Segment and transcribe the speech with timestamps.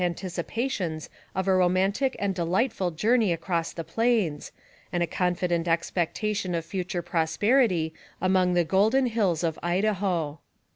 [0.01, 4.51] 13 anticipations of a romantic and delightful journey across the plains,
[4.91, 10.39] and a confident expectation of future prosperity among the golden hills of Idaho.